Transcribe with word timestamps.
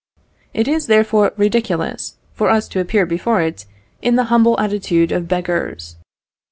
It 0.51 0.67
is 0.67 0.87
therefore 0.87 1.31
ridiculous 1.37 2.15
for 2.33 2.49
us 2.49 2.67
to 2.69 2.79
appear 2.79 3.05
before 3.05 3.39
it 3.43 3.67
in 4.01 4.15
the 4.15 4.23
humble 4.33 4.59
attitude 4.59 5.11
of 5.11 5.27
beggars. 5.27 5.95